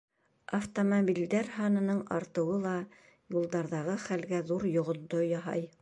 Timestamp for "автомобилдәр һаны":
0.57-1.97